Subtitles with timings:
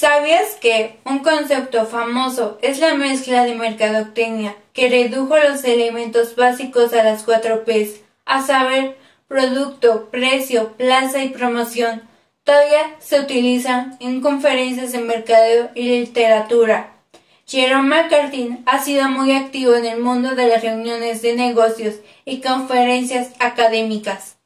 [0.00, 6.94] ¿Sabías que un concepto famoso es la mezcla de mercadotecnia que redujo los elementos básicos
[6.94, 8.96] a las cuatro P's, a saber,
[9.28, 12.00] producto, precio, plaza y promoción?
[12.44, 16.94] Todavía se utilizan en conferencias de mercadeo y literatura.
[17.46, 22.40] Jerome McCarthy ha sido muy activo en el mundo de las reuniones de negocios y
[22.40, 24.39] conferencias académicas.